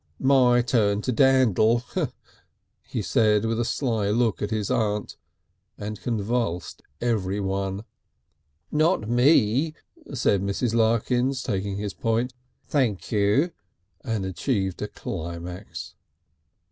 [0.17, 1.83] "My turn to dandle,"
[2.81, 5.15] he said, with a sly look at his aunt,
[5.77, 7.83] and convulsed everyone.
[8.71, 9.75] "Not me,"
[10.11, 10.73] said Mrs.
[10.73, 12.33] Larkins, taking his point,
[12.65, 13.51] "thank you,"
[14.03, 15.93] and achieved a climax.